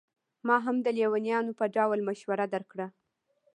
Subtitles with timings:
[0.47, 2.87] ما هم د لېونیانو په ډول مشوره درکړه.